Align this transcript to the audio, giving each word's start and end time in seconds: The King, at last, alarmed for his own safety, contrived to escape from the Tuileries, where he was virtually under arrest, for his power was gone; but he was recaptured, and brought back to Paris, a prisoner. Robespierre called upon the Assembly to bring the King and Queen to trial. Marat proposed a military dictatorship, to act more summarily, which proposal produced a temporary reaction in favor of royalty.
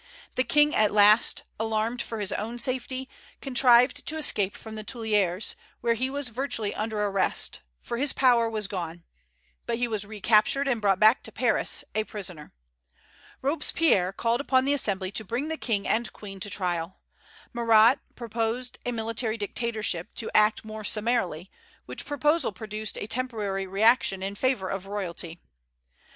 The 0.33 0.43
King, 0.43 0.73
at 0.73 0.91
last, 0.91 1.43
alarmed 1.59 2.01
for 2.01 2.19
his 2.19 2.31
own 2.31 2.57
safety, 2.57 3.07
contrived 3.39 4.03
to 4.07 4.17
escape 4.17 4.57
from 4.57 4.73
the 4.73 4.83
Tuileries, 4.83 5.55
where 5.81 5.93
he 5.93 6.09
was 6.09 6.29
virtually 6.29 6.73
under 6.73 7.03
arrest, 7.03 7.61
for 7.83 7.97
his 7.97 8.11
power 8.11 8.49
was 8.49 8.67
gone; 8.67 9.03
but 9.67 9.77
he 9.77 9.87
was 9.87 10.03
recaptured, 10.03 10.67
and 10.67 10.81
brought 10.81 10.99
back 10.99 11.21
to 11.21 11.31
Paris, 11.31 11.83
a 11.93 12.03
prisoner. 12.03 12.51
Robespierre 13.43 14.11
called 14.11 14.41
upon 14.41 14.65
the 14.65 14.73
Assembly 14.73 15.11
to 15.11 15.23
bring 15.23 15.49
the 15.49 15.55
King 15.55 15.87
and 15.87 16.11
Queen 16.11 16.39
to 16.39 16.49
trial. 16.49 16.97
Marat 17.53 17.99
proposed 18.15 18.79
a 18.83 18.91
military 18.91 19.37
dictatorship, 19.37 20.15
to 20.15 20.31
act 20.35 20.65
more 20.65 20.83
summarily, 20.83 21.51
which 21.85 22.07
proposal 22.07 22.51
produced 22.51 22.97
a 22.97 23.05
temporary 23.05 23.67
reaction 23.67 24.23
in 24.23 24.33
favor 24.33 24.67
of 24.67 24.87
royalty. 24.87 25.39